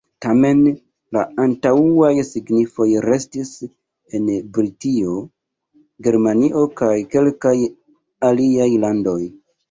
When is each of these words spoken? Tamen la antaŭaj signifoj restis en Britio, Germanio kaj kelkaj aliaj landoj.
Tamen 0.25 0.61
la 1.15 1.23
antaŭaj 1.41 2.07
signifoj 2.29 2.87
restis 3.05 3.51
en 4.19 4.31
Britio, 4.55 5.13
Germanio 6.07 6.63
kaj 6.81 6.89
kelkaj 7.17 7.53
aliaj 8.31 8.69
landoj. 8.85 9.19